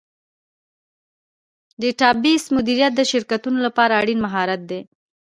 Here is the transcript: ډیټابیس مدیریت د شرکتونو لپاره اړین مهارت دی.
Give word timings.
ډیټابیس 1.81 2.43
مدیریت 2.55 2.93
د 2.95 3.01
شرکتونو 3.11 3.57
لپاره 3.65 3.93
اړین 4.01 4.19
مهارت 4.25 4.61
دی. 4.69 4.79